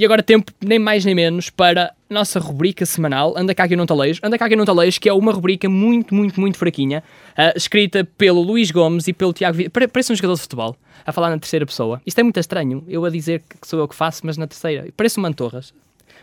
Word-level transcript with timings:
E 0.00 0.04
agora 0.06 0.22
tempo 0.22 0.50
nem 0.64 0.78
mais 0.78 1.04
nem 1.04 1.14
menos 1.14 1.50
para 1.50 1.94
a 2.08 2.14
nossa 2.14 2.40
rubrica 2.40 2.86
semanal 2.86 3.34
Anda 3.36 3.54
cá 3.54 3.68
que 3.68 3.76
não 3.76 3.84
talejo. 3.84 4.18
Anda 4.24 4.38
cá 4.38 4.48
que 4.48 4.56
não 4.56 4.64
talejo, 4.64 4.98
que 4.98 5.10
é 5.10 5.12
uma 5.12 5.30
rubrica 5.30 5.68
muito, 5.68 6.14
muito, 6.14 6.40
muito 6.40 6.56
fraquinha, 6.56 7.04
uh, 7.32 7.54
escrita 7.54 8.02
pelo 8.16 8.40
Luís 8.40 8.70
Gomes 8.70 9.08
e 9.08 9.12
pelo 9.12 9.34
Tiago 9.34 9.58
Vidal. 9.58 9.88
Parece 9.92 10.10
um 10.10 10.16
jogador 10.16 10.36
de 10.36 10.40
futebol, 10.40 10.74
a 11.04 11.12
falar 11.12 11.28
na 11.28 11.38
terceira 11.38 11.66
pessoa. 11.66 12.00
Isto 12.06 12.18
é 12.18 12.22
muito 12.22 12.40
estranho, 12.40 12.82
eu 12.88 13.04
a 13.04 13.10
dizer 13.10 13.40
que 13.40 13.68
sou 13.68 13.78
eu 13.78 13.86
que 13.86 13.94
faço, 13.94 14.22
mas 14.24 14.38
na 14.38 14.46
terceira. 14.46 14.88
Parece 14.96 15.18
uma 15.18 15.28
Mantorras. 15.28 15.74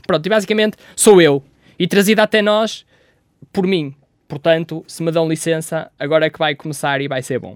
Pronto, 0.07 0.25
e 0.25 0.29
basicamente 0.29 0.75
sou 0.95 1.21
eu. 1.21 1.43
E 1.77 1.87
trazida 1.87 2.23
até 2.23 2.41
nós 2.41 2.83
por 3.53 3.67
mim. 3.67 3.93
Portanto, 4.27 4.83
se 4.87 5.03
me 5.03 5.11
dão 5.11 5.29
licença, 5.29 5.91
agora 5.99 6.25
é 6.25 6.31
que 6.31 6.39
vai 6.39 6.55
começar 6.55 6.99
e 6.99 7.07
vai 7.07 7.21
ser 7.21 7.37
bom. 7.37 7.55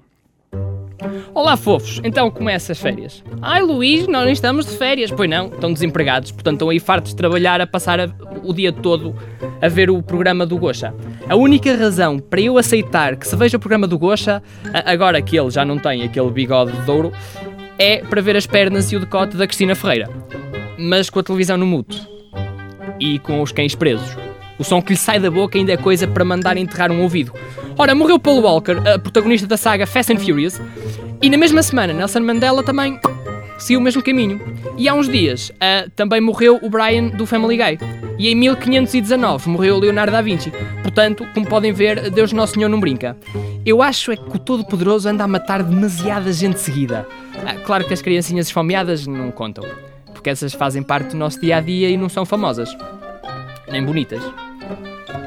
Olá, 1.33 1.57
fofos! 1.57 1.99
Então 2.03 2.29
começa 2.29 2.71
as 2.71 2.79
férias. 2.79 3.23
Ai, 3.41 3.61
Luís, 3.61 4.07
nós 4.07 4.23
não 4.23 4.31
estamos 4.31 4.65
de 4.65 4.77
férias. 4.77 5.09
Pois 5.11 5.29
não, 5.29 5.47
estão 5.47 5.73
desempregados, 5.73 6.31
portanto 6.31 6.55
estão 6.55 6.69
aí 6.69 6.79
fartos 6.79 7.11
de 7.11 7.17
trabalhar 7.17 7.59
a 7.59 7.67
passar 7.67 7.99
a, 7.99 8.09
o 8.43 8.53
dia 8.53 8.71
todo 8.71 9.15
a 9.61 9.67
ver 9.67 9.89
o 9.89 10.01
programa 10.03 10.45
do 10.45 10.57
Gocha. 10.57 10.93
A 11.27 11.35
única 11.35 11.75
razão 11.75 12.19
para 12.19 12.41
eu 12.41 12.57
aceitar 12.57 13.15
que 13.15 13.27
se 13.27 13.35
veja 13.35 13.57
o 13.57 13.59
programa 13.59 13.87
do 13.87 13.97
Gocha, 13.97 14.43
agora 14.85 15.21
que 15.21 15.39
ele 15.39 15.49
já 15.49 15.65
não 15.65 15.79
tem 15.79 16.03
aquele 16.03 16.29
bigode 16.29 16.71
de 16.71 16.91
ouro, 16.91 17.11
é 17.79 17.97
para 17.97 18.21
ver 18.21 18.35
as 18.35 18.45
pernas 18.45 18.91
e 18.91 18.95
o 18.95 18.99
decote 18.99 19.37
da 19.37 19.47
Cristina 19.47 19.73
Ferreira. 19.73 20.09
Mas 20.77 21.09
com 21.09 21.19
a 21.19 21.23
televisão 21.23 21.57
no 21.57 21.65
muto. 21.65 21.95
E 22.99 23.17
com 23.19 23.41
os 23.41 23.51
cães 23.51 23.73
presos. 23.73 24.15
O 24.59 24.63
som 24.63 24.79
que 24.79 24.93
lhe 24.93 24.97
sai 24.97 25.19
da 25.19 25.31
boca 25.31 25.57
ainda 25.57 25.73
é 25.73 25.77
coisa 25.77 26.07
para 26.07 26.23
mandar 26.23 26.57
enterrar 26.57 26.91
um 26.91 27.01
ouvido. 27.01 27.33
Ora, 27.77 27.95
morreu 27.95 28.19
Paul 28.19 28.41
Walker, 28.41 28.77
a 28.87 28.99
protagonista 28.99 29.47
da 29.47 29.57
saga 29.57 29.85
Fast 29.87 30.13
and 30.13 30.17
Furious, 30.17 30.61
e 31.21 31.29
na 31.29 31.37
mesma 31.37 31.63
semana 31.63 31.93
Nelson 31.93 32.19
Mandela 32.19 32.63
também 32.63 32.99
seguiu 33.57 33.79
o 33.79 33.83
mesmo 33.83 34.01
caminho. 34.01 34.39
E 34.77 34.87
há 34.87 34.93
uns 34.93 35.07
dias 35.07 35.49
uh, 35.49 35.89
também 35.95 36.21
morreu 36.21 36.59
o 36.61 36.69
Brian 36.69 37.09
do 37.09 37.25
Family 37.25 37.57
Guy. 37.57 37.79
E 38.17 38.29
em 38.29 38.35
1519 38.35 39.49
morreu 39.49 39.79
Leonardo 39.79 40.11
da 40.11 40.21
Vinci. 40.21 40.51
Portanto, 40.81 41.25
como 41.33 41.45
podem 41.47 41.71
ver, 41.71 42.09
Deus 42.09 42.33
Nosso 42.33 42.53
Senhor 42.53 42.69
não 42.69 42.79
brinca. 42.79 43.17
Eu 43.65 43.81
acho 43.81 44.11
é 44.11 44.15
que 44.15 44.35
o 44.35 44.39
Todo-Poderoso 44.39 45.09
anda 45.09 45.23
a 45.23 45.27
matar 45.27 45.63
demasiada 45.63 46.31
gente 46.31 46.59
seguida. 46.59 47.07
Ah, 47.45 47.55
claro 47.55 47.85
que 47.85 47.93
as 47.93 48.01
criancinhas 48.01 48.47
esfomeadas 48.47 49.07
não 49.07 49.31
contam, 49.31 49.63
porque 50.13 50.29
essas 50.29 50.53
fazem 50.53 50.83
parte 50.83 51.11
do 51.11 51.17
nosso 51.17 51.39
dia 51.39 51.57
a 51.57 51.61
dia 51.61 51.89
e 51.89 51.97
não 51.97 52.09
são 52.09 52.25
famosas, 52.25 52.75
nem 53.71 53.83
bonitas 53.83 54.21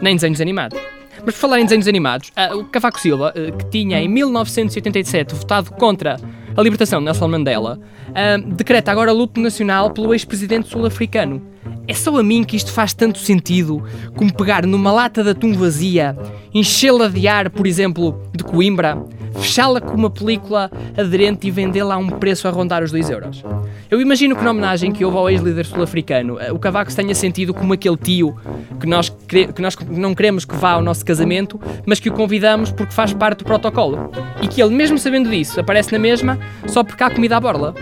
nem 0.01 0.17
desenhos 0.17 0.41
animados. 0.41 0.79
Mas 1.25 1.35
por 1.35 1.41
falar 1.41 1.61
em 1.61 1.65
desenhos 1.65 1.89
animados, 1.89 2.31
uh, 2.31 2.59
o 2.59 2.65
Cavaco 2.65 3.01
Silva, 3.01 3.33
uh, 3.35 3.57
que 3.57 3.65
tinha 3.71 3.99
em 4.01 4.09
1987 4.09 5.35
votado 5.35 5.71
contra 5.73 6.21
a 6.57 6.63
libertação 6.63 6.99
de 6.99 7.07
Nelson 7.07 7.29
Mandela, 7.29 7.81
uh, 8.11 8.55
decreta 8.55 8.93
agora 8.93 9.11
luto 9.11 9.41
nacional 9.41 9.91
pelo 9.91 10.13
ex-presidente 10.13 10.69
sul-africano. 10.69 11.43
É 11.89 11.95
só 11.95 12.17
a 12.19 12.23
mim 12.23 12.45
que 12.45 12.57
isto 12.57 12.73
faz 12.73 12.93
tanto 12.93 13.19
sentido 13.19 13.83
como 14.17 14.35
pegar 14.35 14.67
numa 14.67 14.93
lata 14.93 15.23
de 15.23 15.31
atum 15.31 15.55
vazia, 15.55 16.17
enchê-la 16.53 17.09
de 17.09 17.27
ar, 17.27 17.49
por 17.51 17.67
exemplo, 17.67 18.23
de 18.35 18.45
Coimbra, 18.45 19.03
fechá-la 19.35 19.81
com 19.81 19.95
uma 19.95 20.11
película 20.11 20.71
aderente 20.97 21.47
e 21.47 21.51
vendê-la 21.51 21.95
a 21.95 21.99
um 21.99 22.09
preço 22.09 22.47
a 22.49 22.51
rondar 22.51 22.83
os 22.83 22.91
2 22.91 23.11
euros. 23.11 23.45
Eu 23.91 24.01
imagino 24.01 24.35
que 24.35 24.43
na 24.43 24.51
homenagem 24.51 24.93
que 24.93 25.05
houve 25.05 25.17
ao 25.17 25.31
ex-líder 25.31 25.67
sul-africano, 25.67 26.39
eh, 26.41 26.53
o 26.53 26.59
Cavaco 26.59 26.91
se 26.91 26.97
tenha 26.97 27.15
sentido 27.15 27.53
como 27.53 27.73
aquele 27.73 27.97
tio 27.97 28.37
que 28.81 28.87
nós, 28.87 29.09
que 29.09 29.61
nós 29.61 29.77
não 29.89 30.15
queremos 30.15 30.45
que 30.45 30.55
vá 30.55 30.73
ao 30.73 30.83
nosso 30.83 31.05
casamento, 31.05 31.61
mas 31.87 32.01
que 32.01 32.09
o 32.09 32.13
convidamos 32.13 32.71
porque 32.71 32.93
faz 32.93 33.13
parte 33.13 33.39
do 33.39 33.45
protocolo. 33.45 34.11
E 34.43 34.49
que 34.49 34.63
ele, 34.63 34.75
mesmo 34.75 34.99
sabendo 34.99 35.31
disso, 35.31 35.61
aparece 35.61 35.93
na 35.93 35.99
mesma 35.99 36.39
só 36.67 36.83
porque 36.83 37.03
há 37.03 37.11
comida 37.11 37.37
à 37.37 37.41
borla. 37.41 37.75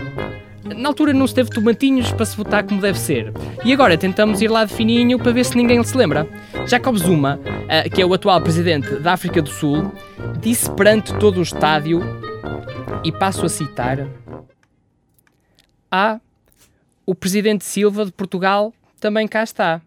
Na 0.73 0.89
altura 0.89 1.13
não 1.13 1.27
se 1.27 1.35
teve 1.35 1.49
tomatinhos 1.49 2.11
para 2.11 2.25
se 2.25 2.35
votar 2.35 2.63
como 2.63 2.81
deve 2.81 2.99
ser. 2.99 3.33
E 3.63 3.73
agora 3.73 3.97
tentamos 3.97 4.41
ir 4.41 4.49
lá 4.49 4.65
de 4.65 4.73
fininho 4.73 5.17
para 5.17 5.31
ver 5.31 5.43
se 5.45 5.55
ninguém 5.55 5.83
se 5.83 5.95
lembra. 5.95 6.27
Jacob 6.67 6.95
Zuma, 6.97 7.39
eh, 7.67 7.89
que 7.89 8.01
é 8.01 8.05
o 8.05 8.13
atual 8.13 8.41
presidente 8.41 8.95
da 8.95 9.13
África 9.13 9.41
do 9.41 9.49
Sul, 9.49 9.91
disse 10.39 10.71
perante 10.71 11.13
todo 11.15 11.37
o 11.37 11.43
estádio, 11.43 12.01
e 13.03 13.11
passo 13.11 13.45
a 13.45 13.49
citar: 13.49 14.07
Ah, 15.91 16.19
o 17.05 17.13
presidente 17.13 17.65
Silva 17.65 18.05
de 18.05 18.11
Portugal 18.11 18.73
também 18.99 19.27
cá 19.27 19.43
está. 19.43 19.81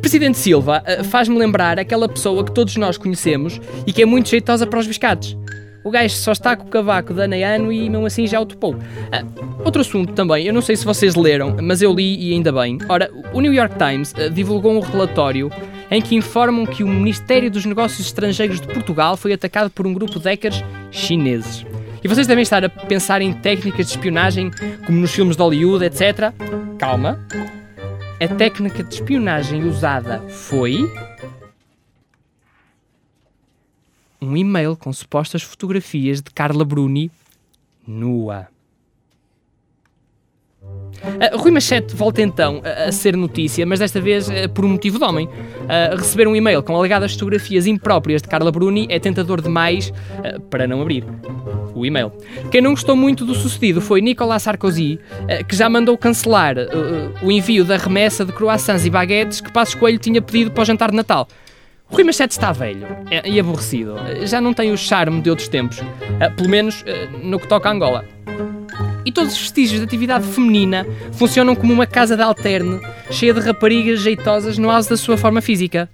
Presidente 0.00 0.36
Silva 0.36 0.82
eh, 0.84 1.04
faz-me 1.04 1.38
lembrar 1.38 1.78
aquela 1.78 2.08
pessoa 2.08 2.44
que 2.44 2.52
todos 2.52 2.76
nós 2.76 2.98
conhecemos 2.98 3.60
e 3.86 3.92
que 3.92 4.02
é 4.02 4.04
muito 4.04 4.28
jeitosa 4.28 4.66
para 4.66 4.80
os 4.80 4.86
biscates. 4.86 5.36
O 5.84 5.90
gajo 5.90 6.14
só 6.14 6.32
está 6.32 6.56
com 6.56 6.66
o 6.66 6.70
cavaco 6.70 7.12
de 7.12 7.22
ano 7.22 7.34
a 7.34 7.48
ano 7.48 7.72
e 7.72 7.90
mesmo 7.90 8.06
assim 8.06 8.26
já 8.26 8.40
o 8.40 8.46
topou. 8.46 8.74
Uh, 8.74 9.62
outro 9.64 9.80
assunto 9.80 10.12
também, 10.12 10.46
eu 10.46 10.54
não 10.54 10.62
sei 10.62 10.76
se 10.76 10.84
vocês 10.84 11.14
leram, 11.16 11.56
mas 11.60 11.82
eu 11.82 11.92
li 11.92 12.28
e 12.28 12.32
ainda 12.32 12.52
bem. 12.52 12.78
Ora, 12.88 13.10
o 13.32 13.40
New 13.40 13.52
York 13.52 13.74
Times 13.76 14.12
uh, 14.12 14.30
divulgou 14.30 14.72
um 14.72 14.80
relatório 14.80 15.50
em 15.90 16.00
que 16.00 16.14
informam 16.14 16.64
que 16.64 16.84
o 16.84 16.88
Ministério 16.88 17.50
dos 17.50 17.66
Negócios 17.66 18.06
Estrangeiros 18.06 18.60
de 18.60 18.66
Portugal 18.68 19.16
foi 19.16 19.32
atacado 19.32 19.70
por 19.70 19.86
um 19.86 19.92
grupo 19.92 20.18
de 20.18 20.24
hackers 20.24 20.62
chineses. 20.90 21.66
E 22.02 22.08
vocês 22.08 22.26
devem 22.26 22.42
estar 22.42 22.64
a 22.64 22.68
pensar 22.68 23.20
em 23.20 23.32
técnicas 23.32 23.86
de 23.86 23.92
espionagem, 23.92 24.50
como 24.86 24.98
nos 24.98 25.12
filmes 25.12 25.36
de 25.36 25.42
Hollywood, 25.42 25.84
etc. 25.84 26.32
Calma. 26.78 27.20
A 28.20 28.28
técnica 28.28 28.82
de 28.82 28.94
espionagem 28.94 29.64
usada 29.64 30.20
foi 30.28 30.88
um 34.22 34.36
e-mail 34.36 34.76
com 34.76 34.92
supostas 34.92 35.42
fotografias 35.42 36.22
de 36.22 36.30
Carla 36.30 36.64
Bruni 36.64 37.10
nua. 37.86 38.46
Uh, 40.62 41.36
Rui 41.36 41.50
Machete 41.50 41.96
volta 41.96 42.22
então 42.22 42.62
a, 42.64 42.84
a, 42.84 42.92
ser 42.92 43.16
notícia, 43.16 43.66
mas 43.66 43.80
desta 43.80 44.00
vez 44.00 44.28
uh, 44.28 44.48
por 44.54 44.64
um 44.64 44.68
motivo 44.68 44.98
de 44.98 45.04
homem. 45.04 45.26
Uh, 45.26 45.96
receber 45.96 46.28
um 46.28 46.36
e-mail 46.36 46.62
com 46.62 46.76
alegadas 46.76 47.14
fotografias 47.14 47.66
impróprias 47.66 48.22
de 48.22 48.28
Carla 48.28 48.52
Bruni 48.52 48.86
é 48.88 49.00
tentador 49.00 49.40
demais 49.40 49.92
para 50.48 50.68
não 50.68 50.80
abrir 50.80 51.04
o 51.74 51.84
e-mail. 51.84 52.12
Quem 52.52 52.60
não 52.60 52.70
gostou 52.70 52.94
muito 52.94 53.24
do 53.24 53.34
sucedido 53.34 53.80
foi 53.80 54.00
Nicolas 54.00 54.42
Sarkozy, 54.42 55.00
que 55.48 55.56
já 55.56 55.68
mandou 55.68 55.98
cancelar 55.98 56.56
o 57.22 57.32
envio 57.32 57.64
da 57.64 57.76
remessa 57.76 58.24
de 58.24 58.32
croissants 58.32 58.84
e 58.84 58.90
baguetes 58.90 59.40
que 59.40 59.52
Passos 59.52 59.74
Coelho 59.74 59.98
tinha 59.98 60.22
pedido 60.22 60.50
para 60.52 60.62
o 60.62 60.64
jantar 60.64 60.90
de 60.90 60.96
Natal. 60.96 61.26
Rui 61.92 62.04
Machete 62.04 62.32
está 62.32 62.52
velho 62.52 62.86
é, 63.10 63.28
e 63.28 63.38
aborrecido. 63.38 63.96
Já 64.24 64.40
não 64.40 64.54
tem 64.54 64.72
o 64.72 64.78
charme 64.78 65.20
de 65.20 65.28
outros 65.28 65.46
tempos. 65.46 65.78
Uh, 65.78 66.34
pelo 66.34 66.48
menos 66.48 66.80
uh, 66.80 67.18
no 67.22 67.38
que 67.38 67.46
toca 67.46 67.68
a 67.68 67.72
Angola. 67.72 68.04
E 69.04 69.12
todos 69.12 69.34
os 69.34 69.38
vestígios 69.38 69.80
de 69.80 69.84
atividade 69.84 70.26
feminina 70.26 70.86
funcionam 71.12 71.54
como 71.54 71.72
uma 71.72 71.86
casa 71.86 72.16
de 72.16 72.22
alterne, 72.22 72.80
cheia 73.10 73.34
de 73.34 73.40
raparigas 73.40 74.00
jeitosas 74.00 74.56
no 74.56 74.70
auge 74.70 74.88
da 74.88 74.96
sua 74.96 75.18
forma 75.18 75.42
física. 75.42 75.88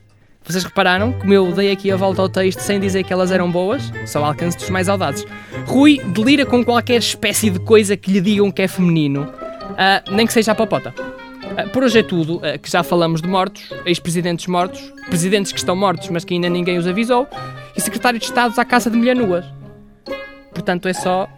Vocês 0.45 0.63
repararam 0.63 1.13
como 1.13 1.35
eu 1.35 1.51
dei 1.53 1.73
aqui 1.73 1.91
a 1.91 1.97
volta 1.97 2.23
ao 2.23 2.29
texto 2.29 2.61
sem 2.61 2.79
dizer 2.79 3.03
que 3.03 3.13
elas 3.13 3.33
eram 3.33 3.51
boas? 3.51 3.93
Só 4.07 4.25
alcance 4.25 4.57
dos 4.57 4.71
mais 4.71 4.89
audazes. 4.89 5.27
Rui 5.67 6.01
delira 6.05 6.47
com 6.47 6.65
qualquer 6.65 6.99
espécie 6.99 7.51
de 7.51 7.59
coisa 7.59 7.97
que 7.97 8.11
lhe 8.11 8.21
digam 8.21 8.53
que 8.53 8.63
é 8.63 8.69
feminino, 8.69 9.25
uh, 9.25 10.15
nem 10.15 10.27
que 10.27 10.33
seja 10.33 10.53
a 10.53 10.55
popota. 10.55 11.08
Ah, 11.57 11.67
por 11.73 11.85
hoje 11.85 11.99
é 11.99 12.03
tudo, 12.03 12.41
ah, 12.43 12.59
que 12.59 12.71
já 12.71 12.83
falamos 12.83 13.23
de 13.23 13.29
mortos, 13.29 13.71
ex-presidentes 13.85 14.47
mortos, 14.47 14.81
presidentes 15.09 15.53
que 15.53 15.59
estão 15.59 15.75
mortos 15.75 16.09
mas 16.11 16.25
que 16.25 16.35
ainda 16.35 16.49
ninguém 16.49 16.79
os 16.79 16.87
avisou, 16.87 17.27
e 17.77 17.81
secretários 17.81 18.23
de 18.23 18.29
Estado 18.29 18.59
à 18.59 18.65
caça 18.65 18.91
de 18.91 18.97
mulher 18.97 19.17
nuas. 19.17 19.45
Portanto, 20.53 20.89
é 20.89 20.93
só 20.93 21.29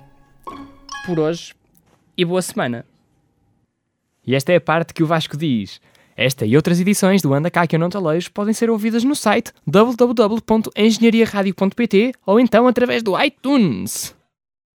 por 1.07 1.19
hoje 1.19 1.55
e 2.17 2.25
boa 2.25 2.43
semana. 2.43 2.85
E 4.27 4.35
esta 4.35 4.53
é 4.53 4.57
a 4.57 4.61
parte 4.61 4.93
que 4.93 5.03
o 5.03 5.07
Vasco 5.07 5.37
diz. 5.37 5.81
Esta 6.17 6.45
e 6.45 6.55
outras 6.55 6.79
edições 6.81 7.23
do 7.23 7.33
Anda 7.33 7.51
Cá 7.51 7.67
Que 7.67 7.77
Eu 7.77 7.81
Não 7.81 7.89
Te 7.89 7.97
Leio 7.97 8.31
podem 8.33 8.53
ser 8.53 8.69
ouvidas 8.69 9.05
no 9.05 9.17
site 9.17 9.53
www.engenhariaradio.pt 9.67 12.13
ou 12.27 12.39
então 12.39 12.69
através 12.69 13.03
do 13.03 13.19
iTunes. 13.19 14.15